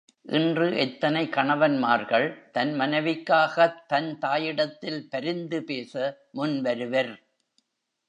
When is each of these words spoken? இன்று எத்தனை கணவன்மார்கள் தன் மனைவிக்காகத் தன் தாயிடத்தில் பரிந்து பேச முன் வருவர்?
இன்று 0.29 0.77
எத்தனை 0.77 1.29
கணவன்மார்கள் 1.29 2.51
தன் 2.51 2.73
மனைவிக்காகத் 2.79 3.79
தன் 3.87 4.17
தாயிடத்தில் 4.21 5.01
பரிந்து 5.09 5.63
பேச 5.63 5.93
முன் 6.31 6.61
வருவர்? 6.61 7.13